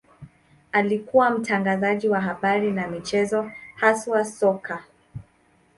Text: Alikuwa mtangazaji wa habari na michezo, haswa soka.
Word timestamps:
Alikuwa 0.71 1.29
mtangazaji 1.29 2.09
wa 2.09 2.21
habari 2.21 2.71
na 2.71 2.87
michezo, 2.87 3.51
haswa 3.75 4.25
soka. 4.25 4.83